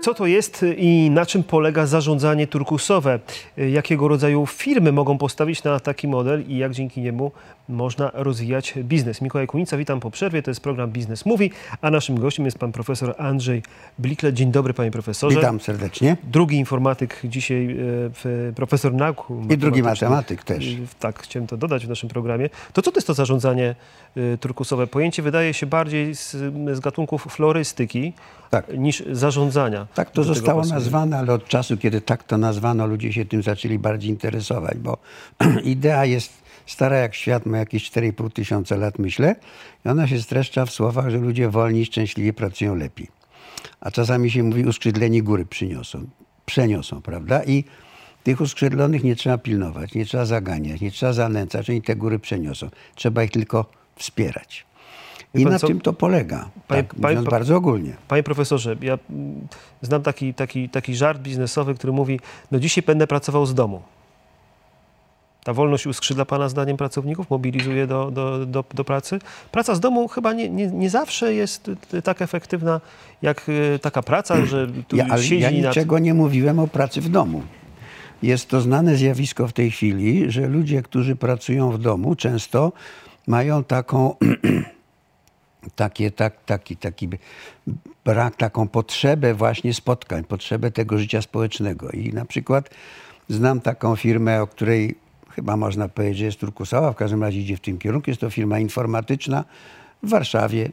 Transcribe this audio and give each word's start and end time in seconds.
Co 0.00 0.14
to 0.14 0.26
jest 0.26 0.64
i 0.76 1.10
na 1.10 1.26
czym 1.26 1.42
polega 1.42 1.86
zarządzanie 1.86 2.46
turkusowe? 2.46 3.18
Jakiego 3.56 4.08
rodzaju 4.08 4.46
firmy 4.46 4.92
mogą 4.92 5.18
postawić 5.18 5.64
na 5.64 5.80
taki 5.80 6.08
model 6.08 6.44
i 6.48 6.56
jak 6.56 6.72
dzięki 6.72 7.00
niemu 7.00 7.32
można 7.70 8.10
rozwijać 8.14 8.74
biznes? 8.84 9.22
Mikołaj 9.22 9.46
Kunica, 9.46 9.76
witam 9.76 10.00
po 10.00 10.10
przerwie. 10.10 10.42
To 10.42 10.50
jest 10.50 10.60
program 10.60 10.90
Biznes 10.90 11.26
Mówi, 11.26 11.50
a 11.80 11.90
naszym 11.90 12.20
gościem 12.20 12.44
jest 12.44 12.58
pan 12.58 12.72
profesor 12.72 13.14
Andrzej 13.18 13.62
Blikle. 13.98 14.32
Dzień 14.32 14.52
dobry 14.52 14.74
panie 14.74 14.90
profesorze. 14.90 15.36
Witam 15.36 15.60
serdecznie. 15.60 16.16
Drugi 16.24 16.56
informatyk 16.56 17.20
dzisiaj, 17.24 17.76
e, 18.48 18.52
profesor 18.52 18.94
nauk. 18.94 19.26
I 19.50 19.58
drugi 19.58 19.82
matematyk 19.82 20.44
też. 20.44 20.76
Tak, 20.98 21.22
chciałem 21.22 21.46
to 21.46 21.56
dodać 21.56 21.86
w 21.86 21.88
naszym 21.88 22.08
programie. 22.08 22.50
To 22.72 22.82
co 22.82 22.92
to 22.92 22.98
jest 22.98 23.06
to 23.06 23.14
zarządzanie 23.14 23.74
e, 24.16 24.38
turkusowe? 24.38 24.86
Pojęcie 24.86 25.22
wydaje 25.22 25.54
się 25.54 25.66
bardziej 25.66 26.14
z, 26.14 26.30
z 26.72 26.80
gatunków 26.80 27.26
florystyki 27.30 28.12
tak. 28.50 28.78
niż 28.78 29.02
zarządzania. 29.12 29.86
Tak 29.94 30.10
to 30.10 30.24
zostało 30.24 30.64
nazwane, 30.64 31.18
ale 31.18 31.32
od 31.32 31.48
czasu, 31.48 31.76
kiedy 31.76 32.00
tak 32.00 32.22
to 32.24 32.38
nazwano, 32.38 32.86
ludzie 32.86 33.12
się 33.12 33.24
tym 33.24 33.42
zaczęli 33.42 33.78
bardziej 33.78 34.10
interesować, 34.10 34.78
bo 34.78 34.98
idea 35.64 36.04
jest 36.04 36.39
stara 36.70 36.96
jak 36.96 37.14
świat, 37.14 37.46
ma 37.46 37.58
jakieś 37.58 37.90
4,5 37.90 38.32
tysiąca 38.32 38.76
lat, 38.76 38.98
myślę, 38.98 39.36
i 39.86 39.88
ona 39.88 40.06
się 40.06 40.22
streszcza 40.22 40.66
w 40.66 40.70
słowach, 40.70 41.10
że 41.10 41.18
ludzie 41.18 41.48
wolni, 41.48 41.84
szczęśliwie 41.84 42.32
pracują 42.32 42.74
lepiej. 42.74 43.08
A 43.80 43.90
czasami 43.90 44.30
się 44.30 44.42
mówi, 44.42 44.64
uskrzydleni 44.64 45.22
góry 45.22 45.46
przyniosą, 45.46 46.06
przeniosą, 46.46 47.02
prawda? 47.02 47.44
I 47.44 47.64
tych 48.24 48.40
uskrzydlonych 48.40 49.04
nie 49.04 49.16
trzeba 49.16 49.38
pilnować, 49.38 49.94
nie 49.94 50.06
trzeba 50.06 50.24
zaganiać, 50.24 50.80
nie 50.80 50.90
trzeba 50.90 51.12
zanęcać, 51.12 51.70
oni 51.70 51.82
te 51.82 51.96
góry 51.96 52.18
przeniosą. 52.18 52.68
Trzeba 52.94 53.22
ich 53.22 53.30
tylko 53.30 53.66
wspierać. 53.96 54.66
I 55.34 55.44
na 55.44 55.58
co? 55.58 55.66
tym 55.66 55.80
to 55.80 55.92
polega, 55.92 56.50
panie, 56.68 56.82
tak, 56.82 56.94
panie, 56.94 57.22
bardzo 57.22 57.56
ogólnie. 57.56 57.96
Panie 58.08 58.22
profesorze, 58.22 58.76
ja 58.82 58.98
mm, 59.10 59.48
znam 59.82 60.02
taki, 60.02 60.34
taki, 60.34 60.68
taki 60.68 60.96
żart 60.96 61.20
biznesowy, 61.20 61.74
który 61.74 61.92
mówi, 61.92 62.20
no 62.50 62.58
dzisiaj 62.58 62.84
będę 62.86 63.06
pracował 63.06 63.46
z 63.46 63.54
domu. 63.54 63.82
Ta 65.44 65.52
wolność 65.52 65.86
uskrzydla 65.86 66.24
Pana 66.24 66.48
zdaniem 66.48 66.76
pracowników, 66.76 67.30
mobilizuje 67.30 67.86
do, 67.86 68.10
do, 68.10 68.46
do, 68.46 68.64
do 68.74 68.84
pracy. 68.84 69.18
Praca 69.52 69.74
z 69.74 69.80
domu 69.80 70.08
chyba 70.08 70.32
nie, 70.32 70.48
nie, 70.48 70.66
nie 70.66 70.90
zawsze 70.90 71.34
jest 71.34 71.70
tak 72.04 72.22
efektywna 72.22 72.80
jak 73.22 73.46
e, 73.74 73.78
taka 73.78 74.02
praca, 74.02 74.46
że 74.46 74.66
tu 74.88 74.96
ja, 74.96 75.06
ale 75.10 75.22
siedzi 75.22 75.42
ja 75.42 75.50
niczego 75.50 75.94
nad... 75.94 76.04
nie 76.04 76.14
mówiłem 76.14 76.58
o 76.58 76.66
pracy 76.66 77.00
w 77.00 77.08
domu. 77.08 77.42
Jest 78.22 78.48
to 78.48 78.60
znane 78.60 78.96
zjawisko 78.96 79.48
w 79.48 79.52
tej 79.52 79.70
chwili, 79.70 80.30
że 80.30 80.46
ludzie, 80.46 80.82
którzy 80.82 81.16
pracują 81.16 81.70
w 81.70 81.78
domu, 81.78 82.14
często 82.14 82.72
mają 83.26 83.64
taką 83.64 84.14
takie, 85.76 86.10
tak, 86.10 86.44
taki, 86.44 86.76
taki 86.76 87.08
brak, 88.04 88.36
taką 88.36 88.68
potrzebę 88.68 89.34
właśnie 89.34 89.74
spotkań, 89.74 90.24
potrzebę 90.24 90.70
tego 90.70 90.98
życia 90.98 91.22
społecznego. 91.22 91.90
I 91.90 92.12
na 92.12 92.24
przykład 92.24 92.70
znam 93.28 93.60
taką 93.60 93.96
firmę, 93.96 94.42
o 94.42 94.46
której 94.46 94.96
chyba 95.40 95.56
można 95.56 95.88
powiedzieć, 95.88 96.18
że 96.18 96.24
jest 96.24 96.40
turkusowa, 96.40 96.92
w 96.92 96.96
każdym 96.96 97.22
razie 97.22 97.40
idzie 97.40 97.56
w 97.56 97.60
tym 97.60 97.78
kierunku. 97.78 98.10
Jest 98.10 98.20
to 98.20 98.30
firma 98.30 98.58
informatyczna 98.58 99.44
w 100.02 100.08
Warszawie. 100.08 100.70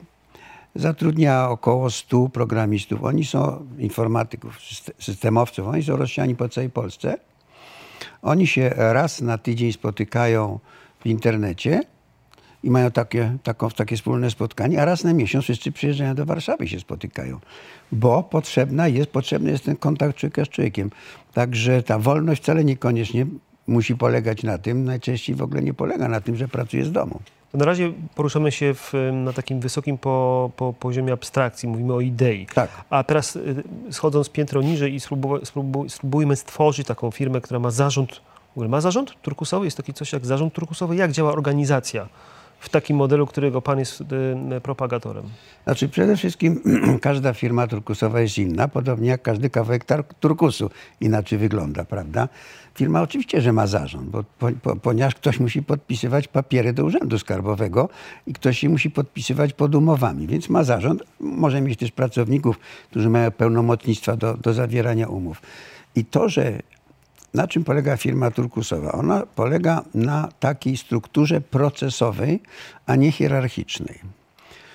Zatrudnia 0.76 1.50
około 1.50 1.90
100 1.90 2.30
programistów. 2.30 3.04
Oni 3.04 3.26
są 3.26 3.66
informatyków, 3.78 4.59
systemowców. 5.00 5.68
Oni 5.68 5.84
są 5.84 5.98
rozsiani 5.98 6.36
po 6.36 6.50
całej 6.50 6.70
Polsce. 6.70 7.18
Oni 8.22 8.48
się 8.48 8.74
raz 8.76 9.22
na 9.22 9.38
tydzień 9.38 9.74
spotykają 9.74 10.59
w 11.00 11.06
internecie 11.06 11.81
i 12.64 12.70
mają 12.70 12.92
takie, 12.92 13.38
taką, 13.44 13.70
takie 13.70 13.96
wspólne 13.96 14.31
spotkanie, 14.31 14.81
a 14.81 14.86
raz 14.86 15.04
na 15.04 15.14
miesiąc 15.14 15.44
wszyscy 15.44 15.72
przyjeżdżają 15.72 16.16
do 16.16 16.26
Warszawy 16.26 16.68
się 16.68 16.80
spotykają, 16.80 17.40
bo 17.92 18.24
potrzebna 18.24 18.88
jest, 18.88 19.09
potrzebny 19.09 19.52
jest 19.52 19.64
ten 19.64 19.76
kontakt 19.76 20.18
człowieka 20.18 20.46
z 20.46 20.50
człowiekiem. 20.50 20.90
Także 21.34 21.84
ta 21.84 22.00
wolność 22.00 22.41
wcale 22.41 22.64
niekoniecznie 22.64 23.25
musi 23.67 23.95
polegać 23.95 24.44
na 24.44 24.57
tym, 24.57 24.83
najczęściej 24.83 25.35
w 25.35 25.41
ogóle 25.41 25.61
nie 25.61 25.73
polega 25.73 26.07
na 26.07 26.22
tym, 26.22 26.35
że 26.35 26.47
pracuje 26.47 26.85
z 26.85 26.91
domu. 26.91 27.19
To 27.51 27.57
na 27.57 27.66
razie 27.66 27.94
poruszamy 28.16 28.51
się 28.51 28.73
w, 28.73 28.94
na 29.13 29.33
takim 29.33 29.59
wysokim 29.59 29.97
po, 29.97 30.50
po, 30.55 30.73
poziomie 30.73 31.13
abstrakcji, 31.13 31.69
mówimy 31.69 31.94
o 31.94 32.01
idei. 32.01 32.47
Tak. 32.53 32.69
A 32.89 33.03
teraz 33.03 33.35
y, 33.35 33.63
schodząc 33.91 34.29
piętro 34.29 34.61
niżej 34.61 34.94
i 34.94 35.00
spróbuj, 35.00 35.39
spróbuj, 35.44 35.89
spróbujmy 35.89 36.35
stworzyć 36.35 36.88
taką 36.88 37.11
firmę, 37.11 37.41
która 37.41 37.59
ma 37.59 37.72
zarząd, 37.72 38.11
w 38.50 38.51
ogóle 38.51 38.69
ma 38.69 38.81
zarząd 38.81 39.22
turkusowy? 39.22 39.66
Jest 39.66 39.78
taki 39.78 39.94
coś 39.94 40.13
jak 40.13 40.25
zarząd 40.25 40.53
turkusowy? 40.53 40.95
Jak 40.95 41.11
działa 41.11 41.31
organizacja? 41.31 42.07
W 42.59 42.69
takim 42.69 42.97
modelu, 42.97 43.28
którego 43.28 43.62
pan 43.62 43.79
jest 43.79 44.01
y, 44.01 44.62
propagatorem? 44.62 45.23
Znaczy 45.63 45.90
przede 45.90 46.16
wszystkim 46.18 46.62
każda 47.01 47.34
firma 47.34 47.68
turkusowa 47.68 48.22
jest 48.22 48.38
inna, 48.38 48.68
podobnie 48.68 49.09
jak 49.09 49.22
każdy 49.22 49.50
kawałek 49.50 49.85
turkusu 50.19 50.69
inaczej 51.01 51.40
wygląda, 51.40 51.85
prawda? 51.85 52.29
Firma 52.75 53.01
oczywiście, 53.01 53.41
że 53.41 53.53
ma 53.53 53.67
zarząd, 53.67 54.09
bo, 54.09 54.23
po, 54.40 54.75
ponieważ 54.75 55.16
ktoś 55.16 55.40
musi 55.40 55.63
podpisywać 55.63 56.28
papiery 56.28 56.73
do 56.73 56.84
urzędu 56.84 57.19
skarbowego 57.19 57.90
i 58.28 58.34
ktoś 58.34 58.59
się 58.59 58.69
musi 58.69 58.91
podpisywać 58.91 59.53
pod 59.53 59.75
umowami, 59.75 60.28
więc 60.28 60.50
ma 60.50 60.63
zarząd. 60.63 61.03
Może 61.19 61.62
mieć 61.62 61.79
też 61.79 61.91
pracowników, 61.91 62.59
którzy 62.90 63.09
mają 63.09 63.31
pełnomocnictwa 63.31 64.16
do, 64.16 64.34
do 64.34 64.53
zawierania 64.53 65.07
umów. 65.07 65.41
I 65.96 66.06
to, 66.06 66.29
że 66.29 66.59
na 67.38 67.48
czym 67.48 67.64
polega 67.64 67.98
firma 67.98 68.31
turkusowa? 68.31 68.92
Ona 68.92 69.25
polega 69.36 69.84
na 69.94 70.30
takiej 70.40 70.78
strukturze 70.78 71.42
procesowej, 71.42 72.40
a 72.86 72.96
nie 72.96 73.12
hierarchicznej. 73.12 74.00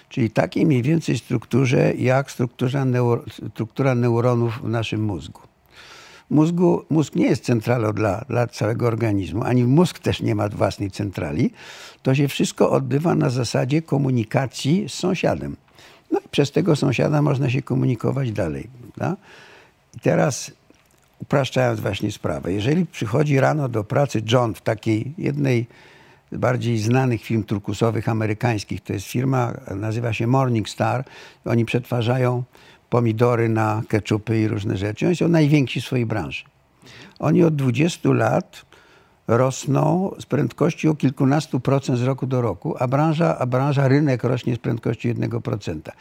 Czyli 0.08 0.30
takiej 0.30 0.66
mniej 0.66 0.82
więcej 0.82 1.18
strukturze 1.18 1.94
jak 1.94 2.30
struktura, 2.30 2.84
neur 2.84 3.24
struktura 3.30 3.94
neuronów 3.94 4.62
w 4.62 4.68
naszym 4.68 5.04
mózgu. 5.04 5.40
Mózgu, 6.30 6.84
mózg 6.90 7.14
nie 7.14 7.26
jest 7.26 7.44
centralą 7.44 7.92
dla, 7.92 8.24
dla 8.28 8.46
całego 8.46 8.86
organizmu, 8.86 9.44
ani 9.44 9.64
mózg 9.64 9.98
też 9.98 10.22
nie 10.22 10.34
ma 10.34 10.48
własnej 10.48 10.90
centrali. 10.90 11.50
To 12.02 12.14
się 12.14 12.28
wszystko 12.28 12.70
odbywa 12.70 13.14
na 13.14 13.30
zasadzie 13.30 13.82
komunikacji 13.82 14.88
z 14.88 14.94
sąsiadem. 14.94 15.56
No 16.10 16.20
i 16.20 16.28
przez 16.28 16.50
tego 16.50 16.76
sąsiada 16.76 17.22
można 17.22 17.50
się 17.50 17.62
komunikować 17.62 18.32
dalej. 18.32 18.68
Prawda? 18.80 19.16
I 19.96 20.00
teraz 20.00 20.50
upraszczając 21.22 21.80
właśnie 21.80 22.12
sprawę, 22.12 22.52
jeżeli 22.52 22.86
przychodzi 22.86 23.40
rano 23.40 23.68
do 23.68 23.84
pracy 23.84 24.22
John 24.32 24.54
w 24.54 24.60
takiej 24.60 25.14
jednej 25.18 25.66
z 26.32 26.36
bardziej 26.36 26.78
znanych 26.78 27.22
firm 27.22 27.42
turkusowych 27.42 28.08
amerykańskich, 28.08 28.80
to 28.80 28.92
jest 28.92 29.06
firma, 29.06 29.52
nazywa 29.70 30.12
się 30.12 30.26
Morning 30.26 30.68
Star, 30.68 31.04
oni 31.44 31.64
przetwarzają 31.64 32.42
pomidory 32.90 33.48
na 33.48 33.82
keczupy 33.88 34.40
i 34.40 34.48
różne 34.48 34.76
rzeczy. 34.76 35.06
Oni 35.06 35.16
są 35.16 35.28
najwięksi 35.28 35.80
w 35.80 35.84
swojej 35.84 36.06
branży. 36.06 36.44
Oni 37.18 37.44
od 37.44 37.56
20 37.56 38.12
lat 38.12 38.64
rosną 39.28 40.14
z 40.20 40.26
prędkością 40.26 40.96
kilkunastu 40.96 41.60
procent 41.60 41.98
z 41.98 42.02
roku 42.02 42.26
do 42.26 42.42
roku, 42.42 42.74
a 42.78 42.88
branża, 42.88 43.38
a 43.38 43.46
branża 43.46 43.88
rynek 43.88 44.24
rośnie 44.24 44.56
z 44.56 44.58
prędkością 44.58 45.08
jednego 45.08 45.40
procenta. 45.40 45.92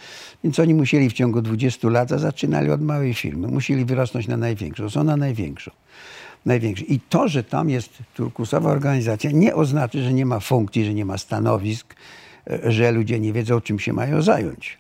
Więc 0.44 0.60
oni 0.60 0.74
musieli 0.74 1.10
w 1.10 1.14
ciągu 1.14 1.42
20 1.42 1.90
lat, 1.90 2.12
a 2.12 2.18
zaczynali 2.18 2.72
od 2.72 2.82
małej 2.82 3.14
firmy, 3.14 3.48
musieli 3.48 3.86
wyrosnąć 3.86 4.28
na 4.28 4.38
największą. 4.38 4.90
Są 4.90 5.04
na 5.04 5.18
największą. 5.18 5.72
największą. 6.46 6.86
I 6.86 7.00
to, 7.00 7.28
że 7.28 7.44
tam 7.44 7.70
jest 7.70 7.90
turkusowa 8.16 8.72
organizacja, 8.72 9.32
nie 9.32 9.56
oznacza, 9.56 10.00
że 10.00 10.14
nie 10.14 10.26
ma 10.26 10.40
funkcji, 10.40 10.86
że 10.86 10.94
nie 10.94 11.06
ma 11.06 11.18
stanowisk, 11.18 11.96
e, 12.48 12.72
że 12.72 12.92
ludzie 12.92 13.20
nie 13.20 13.34
wiedzą, 13.34 13.62
czym 13.62 13.80
się 13.80 13.94
mają 13.94 14.22
zająć. 14.22 14.78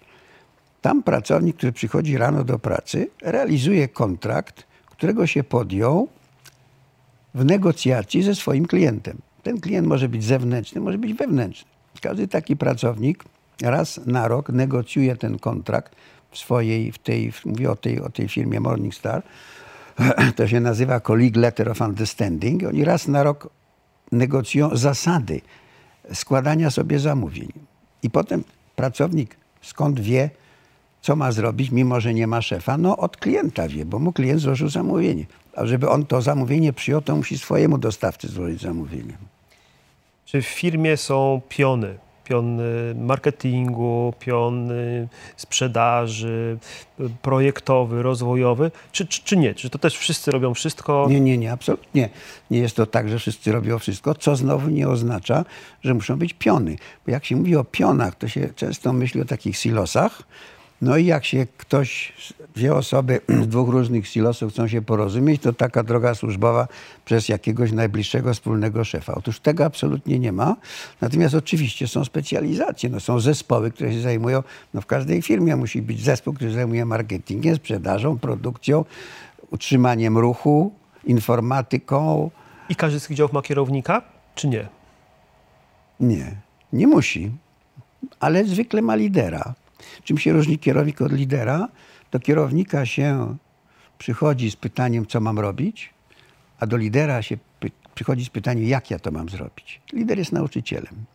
Tam 0.81 1.03
pracownik, 1.03 1.57
który 1.57 1.71
przychodzi 1.71 2.17
rano 2.17 2.43
do 2.43 2.59
pracy, 2.59 3.07
realizuje 3.21 3.87
kontrakt, 3.87 4.63
którego 4.85 5.27
się 5.27 5.43
podjął 5.43 6.07
w 7.33 7.45
negocjacji 7.45 8.23
ze 8.23 8.35
swoim 8.35 8.65
klientem. 8.65 9.17
Ten 9.43 9.61
klient 9.61 9.87
może 9.87 10.09
być 10.09 10.23
zewnętrzny, 10.23 10.81
może 10.81 10.97
być 10.97 11.13
wewnętrzny. 11.13 11.71
Każdy 12.01 12.27
taki 12.27 12.57
pracownik 12.57 13.23
raz 13.61 13.99
na 14.05 14.27
rok 14.27 14.49
negocjuje 14.49 15.15
ten 15.15 15.39
kontrakt 15.39 15.95
w 16.31 16.37
swojej, 16.37 16.91
w 16.91 16.97
tej, 16.97 17.33
mówię 17.45 17.71
o 17.71 17.75
tej, 17.75 18.01
o 18.01 18.09
tej 18.09 18.27
firmie 18.27 18.59
Morningstar, 18.59 19.23
to 20.35 20.47
się 20.47 20.59
nazywa 20.59 20.99
Colleague 20.99 21.39
Letter 21.39 21.69
of 21.69 21.81
Understanding. 21.81 22.63
Oni 22.63 22.85
raz 22.85 23.07
na 23.07 23.23
rok 23.23 23.49
negocjują 24.11 24.77
zasady 24.77 25.41
składania 26.13 26.69
sobie 26.69 26.99
zamówień. 26.99 27.51
I 28.03 28.09
potem 28.09 28.43
pracownik 28.75 29.35
skąd 29.61 29.99
wie, 29.99 30.29
co 31.01 31.15
ma 31.15 31.31
zrobić, 31.31 31.71
mimo 31.71 31.99
że 31.99 32.13
nie 32.13 32.27
ma 32.27 32.41
szefa? 32.41 32.77
No 32.77 32.97
od 32.97 33.17
klienta 33.17 33.67
wie, 33.67 33.85
bo 33.85 33.99
mu 33.99 34.13
klient 34.13 34.41
złożył 34.41 34.69
zamówienie. 34.69 35.25
A 35.55 35.65
żeby 35.65 35.89
on 35.89 36.05
to 36.05 36.21
zamówienie 36.21 36.73
przyjął, 36.73 37.01
to 37.01 37.15
musi 37.15 37.37
swojemu 37.37 37.77
dostawcy 37.77 38.27
złożyć 38.27 38.61
zamówienie. 38.61 39.13
Czy 40.25 40.41
w 40.41 40.47
firmie 40.47 40.97
są 40.97 41.41
piony? 41.49 41.97
Pion 42.23 42.61
marketingu, 42.95 44.13
pion 44.19 44.71
sprzedaży, 45.37 46.57
projektowy, 47.21 48.03
rozwojowy, 48.03 48.71
czy, 48.91 49.05
czy, 49.05 49.23
czy, 49.23 49.37
nie? 49.37 49.55
Czy 49.55 49.69
to 49.69 49.79
też 49.79 49.97
wszyscy 49.97 50.31
robią 50.31 50.53
wszystko? 50.53 51.07
Nie, 51.09 51.21
nie, 51.21 51.37
nie, 51.37 51.51
absolutnie. 51.51 52.09
Nie 52.51 52.59
jest 52.59 52.75
to 52.75 52.85
tak, 52.85 53.09
że 53.09 53.19
wszyscy 53.19 53.51
robią 53.51 53.79
wszystko, 53.79 54.15
co 54.15 54.35
znowu 54.35 54.69
nie 54.69 54.89
oznacza, 54.89 55.45
że 55.83 55.93
muszą 55.93 56.17
być 56.17 56.33
piony. 56.33 56.75
Bo 57.05 57.11
jak 57.11 57.25
się 57.25 57.35
mówi 57.35 57.55
o 57.55 57.63
pionach, 57.63 58.15
to 58.15 58.27
się 58.27 58.49
często 58.55 58.93
myśli 58.93 59.21
o 59.21 59.25
takich 59.25 59.57
silosach, 59.57 60.23
No 60.81 60.97
i 60.97 61.05
jak 61.05 61.25
się 61.25 61.47
ktoś, 61.57 62.13
dwie 62.55 62.75
osoby 62.75 63.21
z 63.29 63.47
dwóch 63.53 63.69
różnych 63.69 64.07
silosów 64.07 64.53
chcą 64.53 64.67
się 64.67 64.81
porozumieć, 64.81 65.41
to 65.41 65.53
taka 65.53 65.83
droga 65.83 66.15
służbowa 66.15 66.67
przez 67.05 67.29
jakiegoś 67.29 67.71
najbliższego 67.71 68.33
wspólnego 68.33 68.83
szefa. 68.83 69.13
Otóż 69.15 69.39
tego 69.39 69.65
absolutnie 69.65 70.19
nie 70.19 70.31
ma. 70.31 70.55
Natomiast 71.01 71.35
oczywiście 71.35 71.87
są 71.87 72.05
specjalizacje, 72.05 72.89
no 72.89 72.99
są 72.99 73.19
zespoły, 73.19 73.71
które 73.71 73.93
się 73.93 74.01
zajmują, 74.01 74.43
no 74.73 74.81
w 74.81 74.85
każdej 74.85 75.21
firmie 75.21 75.55
musi 75.55 75.81
być 75.81 76.03
zespół, 76.03 76.33
który 76.33 76.51
zajmuje 76.51 76.85
marketingiem, 76.85 77.55
sprzedażą, 77.55 78.19
produkcją, 78.19 78.85
utrzymaniem 79.51 80.17
ruchu, 80.17 80.71
informatyką. 81.03 82.31
I 82.69 82.75
każdy 82.75 82.99
z 82.99 83.07
tych 83.07 83.17
działów 83.17 83.33
ma 83.33 83.41
kierownika, 83.41 84.01
czy 84.35 84.47
nie? 84.47 84.67
Nie, 85.99 86.35
nie 86.73 86.87
musi, 86.87 87.31
ale 88.19 88.45
zwykle 88.45 88.81
ma 88.81 88.95
lidera. 88.95 89.53
Czym 90.03 90.17
się 90.17 90.33
różni 90.33 90.59
kierownik 90.59 91.01
od 91.01 91.11
lidera? 91.11 91.67
Do 92.11 92.19
kierownika 92.19 92.85
się 92.85 93.37
przychodzi 93.97 94.51
z 94.51 94.55
pytaniem, 94.55 95.05
co 95.05 95.21
mam 95.21 95.39
robić, 95.39 95.93
a 96.59 96.67
do 96.67 96.77
lidera 96.77 97.21
się 97.21 97.37
przychodzi 97.95 98.25
z 98.25 98.29
pytaniem, 98.29 98.65
jak 98.65 98.91
ja 98.91 98.99
to 98.99 99.11
mam 99.11 99.29
zrobić. 99.29 99.81
Lider 99.93 100.17
jest 100.17 100.31
nauczycielem. 100.31 101.05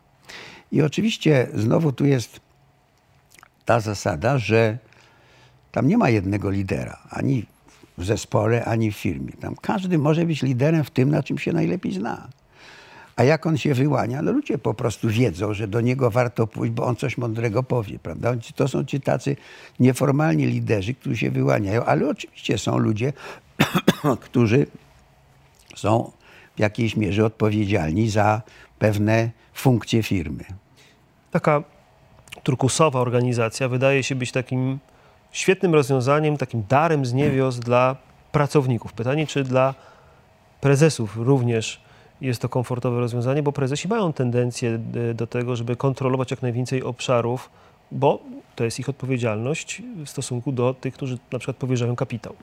I 0.71 0.81
oczywiście 0.81 1.47
znowu 1.53 1.91
tu 1.91 2.05
jest 2.05 2.39
ta 3.65 3.79
zasada, 3.79 4.37
że 4.37 4.77
tam 5.71 5.87
nie 5.87 5.97
ma 5.97 6.09
jednego 6.09 6.49
lidera, 6.49 6.97
ani 7.09 7.45
w 7.97 8.05
zespole, 8.05 8.65
ani 8.65 8.91
w 8.91 8.97
firmie. 8.97 9.33
Tam 9.33 9.55
każdy 9.55 9.97
może 9.97 10.25
być 10.25 10.41
liderem 10.41 10.83
w 10.83 10.89
tym, 10.89 11.09
na 11.09 11.23
czym 11.23 11.37
się 11.37 11.53
najlepiej 11.53 11.93
zna. 11.93 12.27
A 13.17 13.23
jak 13.23 13.45
on 13.45 13.57
się 13.57 13.73
wyłania? 13.73 14.21
No 14.21 14.31
ludzie 14.31 14.57
po 14.57 14.73
prostu 14.73 15.09
wiedzą, 15.09 15.53
że 15.53 15.67
do 15.67 15.81
niego 15.81 16.11
warto 16.11 16.47
pójść, 16.47 16.73
bo 16.73 16.85
on 16.85 16.95
coś 16.95 17.17
mądrego 17.17 17.63
powie, 17.63 17.99
prawda? 17.99 18.33
To 18.55 18.67
są 18.67 18.85
ci 18.85 19.01
tacy 19.01 19.35
nieformalni 19.79 20.45
liderzy, 20.45 20.93
którzy 20.93 21.17
się 21.17 21.31
wyłaniają, 21.31 21.85
ale 21.85 22.09
oczywiście 22.09 22.57
są 22.57 22.77
ludzie, 22.77 23.13
którzy 24.21 24.67
są 25.75 26.11
w 26.55 26.59
jakiejś 26.59 26.95
mierze 26.95 27.25
odpowiedzialni 27.25 28.09
za 28.09 28.41
pewne 28.79 29.29
funkcje 29.53 30.03
firmy. 30.03 30.43
Taka 31.31 31.63
turkusowa 32.43 32.99
organizacja 32.99 33.69
wydaje 33.69 34.03
się 34.03 34.15
być 34.15 34.31
takim 34.31 34.79
świetnym 35.31 35.73
rozwiązaniem, 35.73 36.37
takim 36.37 36.63
darem 36.69 37.05
z 37.05 37.13
niebios 37.13 37.59
dla 37.59 37.95
pracowników. 38.31 38.93
Pytanie, 38.93 39.27
czy 39.27 39.43
dla 39.43 39.75
prezesów 40.61 41.17
również 41.17 41.86
jest 42.21 42.41
to 42.41 42.49
komfortowe 42.49 42.99
rozwiązanie, 42.99 43.43
bo 43.43 43.51
prezesi 43.51 43.87
mają 43.87 44.13
tendencję 44.13 44.79
y, 45.09 45.13
do 45.13 45.27
tego, 45.27 45.55
żeby 45.55 45.75
kontrolować 45.75 46.31
jak 46.31 46.41
najwięcej 46.41 46.83
obszarów, 46.83 47.49
bo 47.91 48.19
to 48.55 48.63
jest 48.63 48.79
ich 48.79 48.89
odpowiedzialność 48.89 49.81
w 50.05 50.09
stosunku 50.09 50.51
do 50.51 50.73
tych, 50.73 50.93
którzy 50.93 51.17
na 51.31 51.39
przykład 51.39 51.57
powierzają 51.57 51.95
kapitał. 51.95 52.35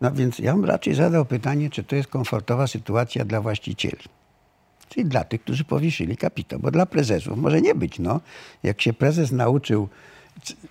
No 0.00 0.12
więc 0.12 0.38
ja 0.38 0.52
bym 0.52 0.64
raczej 0.64 0.94
zadał 0.94 1.24
pytanie, 1.24 1.70
czy 1.70 1.84
to 1.84 1.96
jest 1.96 2.08
komfortowa 2.08 2.66
sytuacja 2.66 3.24
dla 3.24 3.40
właścicieli. 3.40 4.04
Czyli 4.88 5.06
dla 5.06 5.24
tych, 5.24 5.42
którzy 5.42 5.64
powieszyli 5.64 6.16
kapitał. 6.16 6.58
Bo 6.58 6.70
dla 6.70 6.86
prezesów 6.86 7.38
może 7.38 7.60
nie 7.60 7.74
być. 7.74 7.98
No. 7.98 8.20
Jak 8.62 8.82
się 8.82 8.92
prezes 8.92 9.32
nauczył 9.32 9.88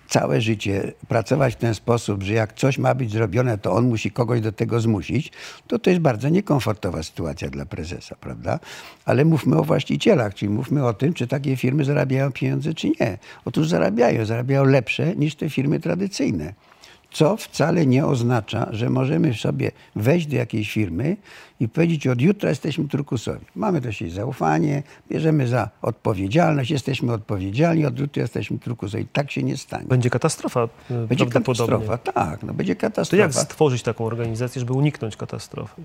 całe 0.08 0.40
życie 0.40 0.92
pracować 1.08 1.54
w 1.54 1.56
ten 1.56 1.74
sposób, 1.74 2.22
że 2.22 2.34
jak 2.34 2.52
coś 2.52 2.78
ma 2.78 2.94
być 2.94 3.12
zrobione, 3.12 3.58
to 3.58 3.72
on 3.72 3.88
musi 3.88 4.10
kogoś 4.10 4.40
do 4.40 4.52
tego 4.52 4.80
zmusić, 4.80 5.32
to 5.66 5.78
to 5.78 5.90
jest 5.90 6.02
bardzo 6.02 6.28
niekomfortowa 6.28 7.02
sytuacja 7.02 7.50
dla 7.50 7.66
prezesa, 7.66 8.16
prawda? 8.20 8.58
Ale 9.04 9.24
mówmy 9.24 9.56
o 9.56 9.64
właścicielach, 9.64 10.34
czyli 10.34 10.50
mówmy 10.50 10.86
o 10.86 10.94
tym, 10.94 11.14
czy 11.14 11.26
takie 11.26 11.56
firmy 11.56 11.84
zarabiają 11.84 12.32
pieniądze, 12.32 12.74
czy 12.74 12.88
nie. 12.88 13.18
Otóż 13.44 13.68
zarabiają, 13.68 14.24
zarabiają 14.24 14.64
lepsze 14.64 15.16
niż 15.16 15.34
te 15.34 15.50
firmy 15.50 15.80
tradycyjne. 15.80 16.54
Co 17.10 17.36
wcale 17.36 17.86
nie 17.86 18.06
oznacza, 18.06 18.68
że 18.70 18.90
możemy 18.90 19.34
sobie 19.34 19.70
wejść 19.96 20.26
do 20.26 20.36
jakiejś 20.36 20.72
firmy 20.72 21.16
i 21.60 21.68
powiedzieć, 21.68 22.06
od 22.06 22.20
jutra 22.20 22.48
jesteśmy 22.48 22.88
turkusowi. 22.88 23.46
Mamy 23.56 23.80
do 23.80 23.92
siebie 23.92 24.10
zaufanie, 24.10 24.82
bierzemy 25.10 25.48
za 25.48 25.70
odpowiedzialność, 25.82 26.70
jesteśmy 26.70 27.12
odpowiedzialni, 27.12 27.86
od 27.86 27.98
jutra 27.98 28.22
jesteśmy 28.22 28.58
turkusowi. 28.58 29.06
Tak 29.12 29.30
się 29.30 29.42
nie 29.42 29.56
stanie. 29.56 29.86
Będzie 29.86 30.10
katastrofa 30.10 30.68
y, 30.90 31.06
Będzie 31.06 31.26
katastrofa, 31.26 31.98
tak, 31.98 32.42
no 32.42 32.54
będzie 32.54 32.74
To 32.74 32.80
katastrofa. 32.80 33.22
jak 33.22 33.34
stworzyć 33.34 33.82
taką 33.82 34.04
organizację, 34.04 34.60
żeby 34.60 34.72
uniknąć 34.72 35.16
katastrofy? 35.16 35.82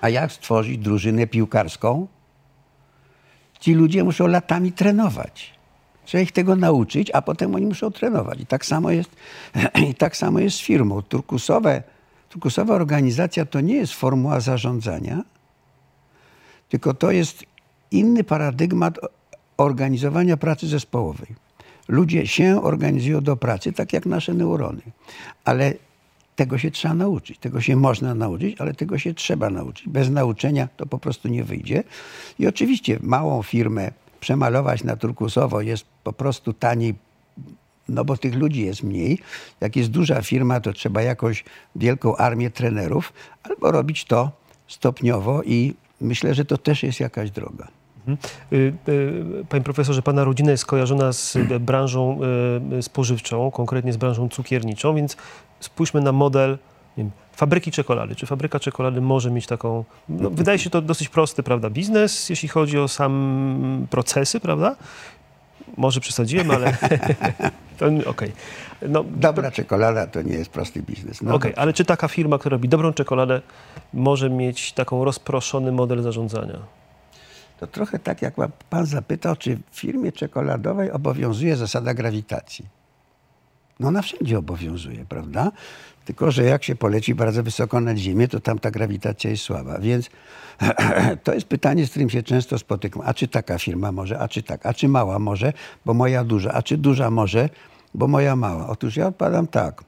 A 0.00 0.08
jak 0.08 0.32
stworzyć 0.32 0.78
drużynę 0.78 1.26
piłkarską? 1.26 2.06
Ci 3.60 3.74
ludzie 3.74 4.04
muszą 4.04 4.26
latami 4.26 4.72
trenować. 4.72 5.55
Trzeba 6.06 6.22
ich 6.22 6.32
tego 6.32 6.56
nauczyć, 6.56 7.10
a 7.10 7.22
potem 7.22 7.54
oni 7.54 7.66
muszą 7.66 7.90
trenować. 7.90 8.40
I 8.40 8.46
tak 8.46 8.66
samo 8.66 8.90
jest, 8.90 9.10
i 9.90 9.94
tak 9.94 10.16
samo 10.16 10.38
jest 10.38 10.56
z 10.56 10.60
firmą. 10.60 11.02
Turkusowe, 11.02 11.82
turkusowa 12.28 12.74
organizacja 12.74 13.46
to 13.46 13.60
nie 13.60 13.74
jest 13.74 13.92
formuła 13.92 14.40
zarządzania, 14.40 15.22
tylko 16.68 16.94
to 16.94 17.10
jest 17.10 17.44
inny 17.90 18.24
paradygmat 18.24 18.98
organizowania 19.56 20.36
pracy 20.36 20.68
zespołowej. 20.68 21.28
Ludzie 21.88 22.26
się 22.26 22.62
organizują 22.62 23.20
do 23.20 23.36
pracy, 23.36 23.72
tak 23.72 23.92
jak 23.92 24.06
nasze 24.06 24.34
neurony. 24.34 24.82
Ale 25.44 25.74
tego 26.36 26.58
się 26.58 26.70
trzeba 26.70 26.94
nauczyć. 26.94 27.38
Tego 27.38 27.60
się 27.60 27.76
można 27.76 28.14
nauczyć, 28.14 28.60
ale 28.60 28.74
tego 28.74 28.98
się 28.98 29.14
trzeba 29.14 29.50
nauczyć. 29.50 29.88
Bez 29.88 30.10
nauczenia 30.10 30.68
to 30.76 30.86
po 30.86 30.98
prostu 30.98 31.28
nie 31.28 31.44
wyjdzie. 31.44 31.84
I 32.38 32.46
oczywiście 32.46 32.98
małą 33.02 33.42
firmę 33.42 33.92
przemalować 34.20 34.84
na 34.84 34.96
turkusowo 34.96 35.60
jest 35.60 35.84
po 36.04 36.12
prostu 36.12 36.52
taniej, 36.52 36.94
no 37.88 38.04
bo 38.04 38.16
tych 38.16 38.34
ludzi 38.34 38.64
jest 38.64 38.82
mniej. 38.82 39.18
Jak 39.60 39.76
jest 39.76 39.90
duża 39.90 40.22
firma, 40.22 40.60
to 40.60 40.72
trzeba 40.72 41.02
jakąś 41.02 41.44
wielką 41.76 42.16
armię 42.16 42.50
trenerów, 42.50 43.12
albo 43.42 43.72
robić 43.72 44.04
to 44.04 44.30
stopniowo 44.68 45.42
i 45.42 45.74
myślę, 46.00 46.34
że 46.34 46.44
to 46.44 46.58
też 46.58 46.82
jest 46.82 47.00
jakaś 47.00 47.30
droga. 47.30 47.68
Y, 48.52 48.72
y, 48.88 49.44
Panie 49.48 49.64
profesorze, 49.64 50.02
pana 50.02 50.24
rodzina 50.24 50.50
jest 50.50 50.60
skojarzona 50.60 51.12
z 51.12 51.36
y, 51.36 51.60
branżą 51.60 52.20
y, 52.78 52.82
spożywczą, 52.82 53.50
konkretnie 53.50 53.92
z 53.92 53.96
branżą 53.96 54.28
cukierniczą, 54.28 54.94
więc 54.94 55.16
spójrzmy 55.60 56.00
na 56.00 56.12
model 56.12 56.58
wiem, 56.96 57.10
fabryki 57.32 57.70
czekolady. 57.70 58.14
Czy 58.14 58.26
fabryka 58.26 58.60
czekolady 58.60 59.00
może 59.00 59.30
mieć 59.30 59.46
taką... 59.46 59.84
No, 60.08 60.30
wydaje 60.30 60.58
się 60.58 60.70
to 60.70 60.82
dosyć 60.82 61.08
prosty, 61.08 61.42
prawda, 61.42 61.70
biznes, 61.70 62.30
jeśli 62.30 62.48
chodzi 62.48 62.78
o 62.78 62.88
sam 62.88 63.86
procesy, 63.90 64.40
prawda? 64.40 64.76
Może 65.76 66.00
przesadziłem, 66.00 66.50
ale... 66.50 66.76
to 67.78 67.86
Okej. 68.06 68.32
No, 68.88 69.04
Dobra 69.04 69.50
czekolada 69.50 70.06
to 70.06 70.22
nie 70.22 70.34
jest 70.34 70.50
prosty 70.50 70.82
biznes. 70.82 71.22
No, 71.22 71.34
Okej, 71.34 71.52
ale 71.56 71.72
czy 71.72 71.84
taka 71.84 72.08
firma, 72.08 72.38
która 72.38 72.54
robi 72.54 72.68
dobrą 72.68 72.92
czekoladę, 72.92 73.40
może 73.94 74.30
mieć 74.30 74.72
taką 74.72 75.04
rozproszony 75.04 75.72
model 75.72 76.02
zarządzania? 76.02 76.58
To 77.60 77.66
trochę 77.66 77.98
tak, 77.98 78.22
jak 78.22 78.34
pan 78.70 78.86
zapytał, 78.86 79.36
czy 79.36 79.58
w 79.70 79.80
firmie 79.80 80.12
czekoladowej 80.12 80.90
obowiązuje 80.90 81.56
zasada 81.56 81.94
grawitacji. 81.94 82.75
No 83.80 83.88
ona 83.88 84.02
wszędzie 84.02 84.38
obowiązuje, 84.38 85.04
prawda? 85.08 85.52
Tylko, 86.04 86.30
że 86.30 86.44
jak 86.44 86.64
się 86.64 86.76
poleci 86.76 87.14
bardzo 87.14 87.42
wysoko 87.42 87.80
nad 87.80 87.96
ziemię, 87.96 88.28
to 88.28 88.40
tam 88.40 88.58
ta 88.58 88.70
grawitacja 88.70 89.30
jest 89.30 89.42
słaba. 89.42 89.78
Więc 89.78 90.10
to 91.24 91.34
jest 91.34 91.46
pytanie, 91.46 91.86
z 91.86 91.90
którym 91.90 92.10
się 92.10 92.22
często 92.22 92.58
spotykam. 92.58 93.02
A 93.06 93.14
czy 93.14 93.28
taka 93.28 93.58
firma 93.58 93.92
może? 93.92 94.18
A 94.18 94.28
czy 94.28 94.42
tak? 94.42 94.66
A 94.66 94.74
czy 94.74 94.88
mała 94.88 95.18
może? 95.18 95.52
Bo 95.84 95.94
moja 95.94 96.24
duża. 96.24 96.52
A 96.52 96.62
czy 96.62 96.76
duża 96.76 97.10
może? 97.10 97.48
Bo 97.94 98.08
moja 98.08 98.36
mała. 98.36 98.68
Otóż 98.68 98.96
ja 98.96 99.06
odpowiadam 99.06 99.46
tak. 99.46 99.84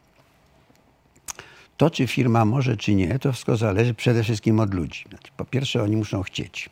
To, 1.76 1.90
czy 1.90 2.06
firma 2.06 2.44
może, 2.44 2.76
czy 2.76 2.94
nie, 2.94 3.18
to 3.18 3.32
wszystko 3.32 3.56
zależy 3.56 3.94
przede 3.94 4.22
wszystkim 4.22 4.60
od 4.60 4.74
ludzi. 4.74 5.04
Znaczy, 5.08 5.32
po 5.36 5.44
pierwsze, 5.44 5.82
oni 5.82 5.96
muszą 5.96 6.22
chcieć. 6.22 6.70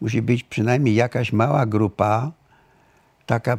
Musi 0.00 0.22
być 0.22 0.44
przynajmniej 0.44 0.94
jakaś 0.94 1.32
mała 1.32 1.66
grupa, 1.66 2.30
taka 3.26 3.58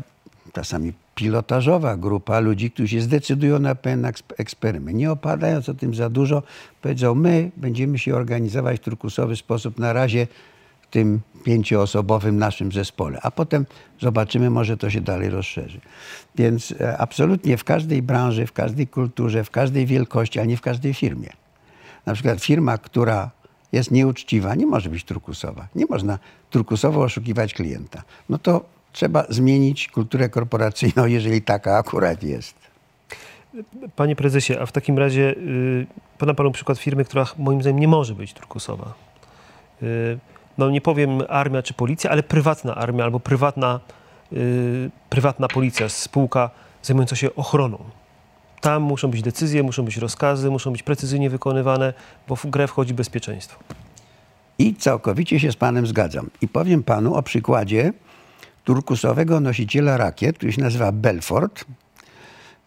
czasami 0.53 0.93
pilotażowa 1.17 1.97
grupa 1.97 2.39
ludzi, 2.39 2.71
którzy 2.71 2.88
się 2.88 3.01
zdecydują 3.01 3.59
na 3.59 3.75
pewien 3.75 4.01
eks- 4.01 4.24
eksperyment. 4.38 4.97
Nie 4.97 5.12
opadając 5.12 5.69
o 5.69 5.74
tym 5.74 5.95
za 5.95 6.09
dużo, 6.09 6.43
powiedzą, 6.81 7.15
my 7.15 7.51
będziemy 7.57 8.00
się 8.00 8.15
organizować 8.15 8.77
w 8.77 8.83
turkusowy 8.83 9.36
sposób 9.36 9.79
na 9.79 9.93
razie 9.93 10.27
w 10.81 10.88
tym 10.88 11.19
pięcioosobowym 11.43 12.38
naszym 12.38 12.71
zespole, 12.71 13.19
a 13.24 13.31
potem 13.31 13.65
zobaczymy, 14.01 14.50
może 14.50 14.77
to 14.77 14.89
się 14.89 15.01
dalej 15.01 15.29
rozszerzy. 15.29 15.79
Więc 16.36 16.74
e, 16.79 16.97
absolutnie 16.97 17.57
w 17.57 17.63
każdej 17.63 18.01
branży, 18.01 18.47
w 18.47 18.53
każdej 18.53 18.88
kulturze, 18.88 19.43
w 19.43 19.51
każdej 19.51 19.86
wielkości, 19.86 20.39
a 20.39 20.45
nie 20.45 20.57
w 20.57 20.62
każdej 20.62 20.93
firmie. 20.93 21.29
Na 22.05 22.13
przykład 22.13 22.41
firma, 22.41 22.77
która 22.77 23.31
jest 23.71 23.91
nieuczciwa, 23.91 24.55
nie 24.55 24.65
może 24.65 24.89
być 24.89 25.03
turkusowa. 25.03 25.67
Nie 25.75 25.86
można 25.89 26.19
turkusowo 26.50 27.01
oszukiwać 27.01 27.53
klienta. 27.53 28.03
No 28.29 28.38
to 28.38 28.76
trzeba 28.91 29.25
zmienić 29.29 29.88
kulturę 29.88 30.29
korporacyjną, 30.29 31.06
jeżeli 31.17 31.41
taka 31.41 31.77
akurat 31.77 32.24
jest. 32.24 32.56
Panie 33.96 34.15
prezesie, 34.15 34.53
a 34.60 34.65
w 34.65 34.72
takim 34.72 34.98
razie 34.98 35.36
y, 35.38 35.88
podam 36.17 36.36
panu 36.36 36.51
przykład 36.51 36.77
firmy, 36.77 37.06
która 37.06 37.25
moim 37.38 37.62
zdaniem 37.62 37.79
nie 37.79 37.88
może 37.88 38.15
być 38.15 38.34
turkusowa. 38.34 38.94
Y, 39.84 40.17
no 40.58 40.70
nie 40.70 40.82
powiem 40.82 41.22
armia 41.29 41.62
czy 41.62 41.74
policja, 41.74 42.12
ale 42.12 42.24
prywatna 42.24 42.75
armia 42.75 43.03
albo 43.03 43.20
prywatna, 43.20 43.79
y, 44.34 44.89
prywatna 45.10 45.48
policja, 45.48 45.89
spółka 45.89 46.50
zajmująca 46.84 47.15
się 47.15 47.36
ochroną. 47.36 47.77
Tam 48.62 48.84
muszą 48.84 49.12
być 49.12 49.22
decyzje, 49.22 49.63
muszą 49.63 49.86
być 49.86 49.98
rozkazy, 49.98 50.50
muszą 50.51 50.72
być 50.72 50.84
precyzyjnie 50.84 51.29
wykonywane, 51.29 51.94
bo 52.27 52.36
w 52.36 52.46
grę 52.46 52.67
wchodzi 52.67 52.94
bezpieczeństwo. 52.94 53.60
I 54.60 54.75
całkowicie 54.75 55.39
się 55.39 55.51
z 55.51 55.56
panem 55.56 55.88
zgadzam. 55.88 56.29
I 56.41 56.48
powiem 56.48 56.84
panu 56.84 57.15
o 57.15 57.24
przykładzie 57.24 57.94
turkusowego 58.67 59.39
nosiciela 59.39 59.97
rakiet, 59.97 60.38
który 60.38 60.51
się 60.51 60.62
nazywa 60.62 60.91
Belfort 60.91 61.65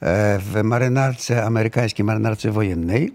e, 0.01 0.39
w 0.39 0.61
marynarce 0.65 1.45
amerykańskiej, 1.45 2.05
marynarce 2.05 2.51
wojennej. 2.51 3.13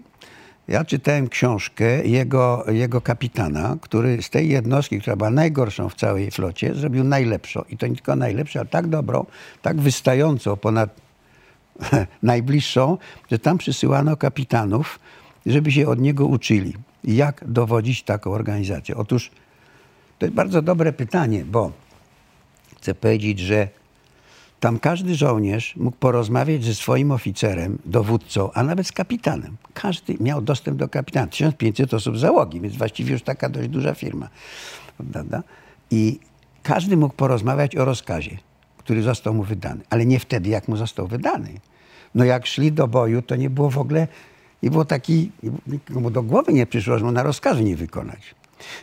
Ja 0.68 0.84
czytałem 0.84 1.28
książkę 1.28 2.04
jego, 2.04 2.64
jego 2.68 3.00
kapitana, 3.00 3.76
który 3.80 4.22
z 4.22 4.30
tej 4.30 4.48
jednostki, 4.48 5.00
która 5.00 5.16
była 5.16 5.30
najgorszą 5.30 5.88
w 5.88 5.94
całej 5.94 6.30
flocie, 6.30 6.74
zrobił 6.74 7.04
najlepszą. 7.04 7.64
I 7.68 7.76
to 7.76 7.86
nie 7.86 7.94
tylko 7.94 8.16
najlepszą, 8.16 8.60
ale 8.60 8.68
tak 8.68 8.86
dobrą, 8.86 9.26
tak 9.62 9.80
wystającą 9.80 10.56
ponad 10.56 10.90
najbliższą, 12.22 12.98
że 13.30 13.38
tam 13.38 13.58
przysyłano 13.58 14.16
kapitanów, 14.16 14.98
żeby 15.46 15.72
się 15.72 15.88
od 15.88 16.00
niego 16.00 16.26
uczyli, 16.26 16.74
jak 17.04 17.44
dowodzić 17.48 18.02
taką 18.02 18.32
organizacją. 18.32 18.96
Otóż 18.96 19.30
to 20.18 20.26
jest 20.26 20.34
bardzo 20.34 20.62
dobre 20.62 20.92
pytanie, 20.92 21.44
bo 21.44 21.85
chcę 22.86 22.94
powiedzieć, 22.94 23.38
że 23.38 23.68
tam 24.60 24.78
każdy 24.78 25.14
żołnierz 25.14 25.76
mógł 25.76 25.96
porozmawiać 25.96 26.64
ze 26.64 26.74
swoim 26.74 27.12
oficerem, 27.12 27.78
dowódcą, 27.84 28.50
a 28.52 28.62
nawet 28.62 28.86
z 28.86 28.92
kapitanem. 28.92 29.56
Każdy 29.74 30.16
miał 30.20 30.42
dostęp 30.42 30.78
do 30.78 30.88
kapitana. 30.88 31.26
1500 31.26 31.94
osób 31.94 32.18
załogi, 32.18 32.60
więc 32.60 32.76
właściwie 32.76 33.12
już 33.12 33.22
taka 33.22 33.48
dość 33.48 33.68
duża 33.68 33.94
firma. 33.94 34.28
I 35.90 36.18
każdy 36.62 36.96
mógł 36.96 37.14
porozmawiać 37.14 37.76
o 37.76 37.84
rozkazie, 37.84 38.38
który 38.78 39.02
został 39.02 39.34
mu 39.34 39.42
wydany, 39.42 39.80
ale 39.90 40.06
nie 40.06 40.18
wtedy, 40.18 40.50
jak 40.50 40.68
mu 40.68 40.76
został 40.76 41.06
wydany. 41.06 41.48
No 42.14 42.24
jak 42.24 42.46
szli 42.46 42.72
do 42.72 42.88
boju, 42.88 43.22
to 43.22 43.36
nie 43.36 43.50
było 43.50 43.70
w 43.70 43.78
ogóle, 43.78 44.08
nie 44.62 44.70
było 44.70 44.84
taki, 44.84 45.30
nikomu 45.66 46.10
do 46.10 46.22
głowy 46.22 46.52
nie 46.52 46.66
przyszło, 46.66 46.98
że 46.98 47.04
mu 47.04 47.12
na 47.12 47.22
rozkazy 47.22 47.64
nie 47.64 47.76
wykonać. 47.76 48.34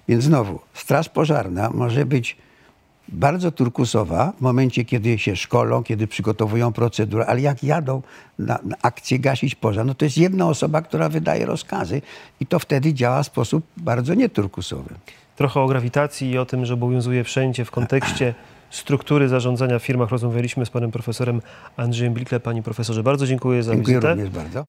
Więc 0.07 0.23
znowu, 0.23 0.59
straż 0.73 1.09
pożarna 1.09 1.69
może 1.69 2.05
być 2.05 2.37
bardzo 3.07 3.51
turkusowa 3.51 4.33
w 4.37 4.41
momencie, 4.41 4.85
kiedy 4.85 5.19
się 5.19 5.35
szkolą, 5.35 5.83
kiedy 5.83 6.07
przygotowują 6.07 6.73
procedurę, 6.73 7.25
ale 7.25 7.41
jak 7.41 7.63
jadą 7.63 8.01
na, 8.39 8.59
na 8.63 8.75
akcję 8.81 9.19
gasić 9.19 9.55
pożar, 9.55 9.85
no 9.85 9.95
to 9.95 10.05
jest 10.05 10.17
jedna 10.17 10.47
osoba, 10.47 10.81
która 10.81 11.09
wydaje 11.09 11.45
rozkazy 11.45 12.01
i 12.39 12.45
to 12.45 12.59
wtedy 12.59 12.93
działa 12.93 13.23
w 13.23 13.25
sposób 13.25 13.65
bardzo 13.77 14.13
nieturkusowy. 14.13 14.95
Trochę 15.35 15.59
o 15.59 15.67
grawitacji 15.67 16.29
i 16.31 16.37
o 16.37 16.45
tym, 16.45 16.65
że 16.65 16.73
obowiązuje 16.73 17.23
wszędzie 17.23 17.65
w 17.65 17.71
kontekście 17.71 18.33
struktury 18.69 19.29
zarządzania 19.29 19.79
w 19.79 19.83
firmach 19.83 20.09
rozmawialiśmy 20.09 20.65
z 20.65 20.69
panem 20.69 20.91
profesorem 20.91 21.41
Andrzejem 21.77 22.13
Blikle. 22.13 22.39
Panie 22.39 22.63
profesorze, 22.63 23.03
bardzo 23.03 23.27
dziękuję 23.27 23.63
za 23.63 23.75
Dziękuję 23.75 23.97
wizytę. 23.97 24.15
również 24.15 24.29
bardzo. 24.29 24.61